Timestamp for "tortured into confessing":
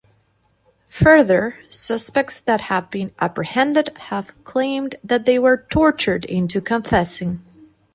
5.69-7.39